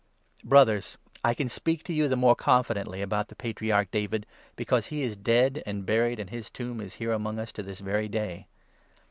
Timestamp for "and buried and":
5.63-6.31